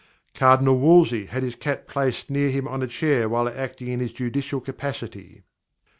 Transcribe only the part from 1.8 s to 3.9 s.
placed near him on a chair while acting